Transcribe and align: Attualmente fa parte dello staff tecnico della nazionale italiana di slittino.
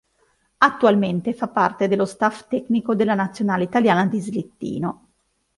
Attualmente 0.57 1.31
fa 1.35 1.47
parte 1.47 1.87
dello 1.87 2.05
staff 2.05 2.47
tecnico 2.47 2.95
della 2.95 3.13
nazionale 3.13 3.65
italiana 3.65 4.07
di 4.07 4.19
slittino. 4.19 5.07